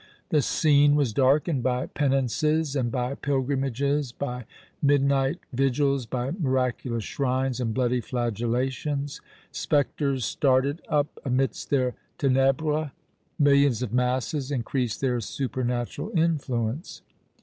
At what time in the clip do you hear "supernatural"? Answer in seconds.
15.21-16.11